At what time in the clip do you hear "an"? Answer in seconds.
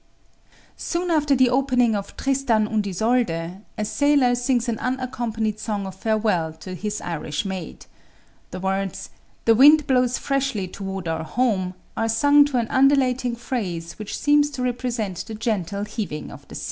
4.67-4.79, 12.57-12.67